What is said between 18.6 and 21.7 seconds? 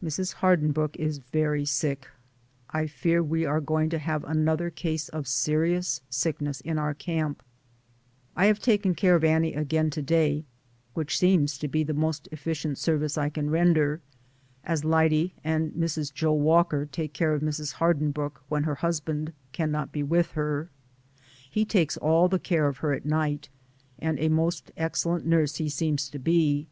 her husband cannot be with her. He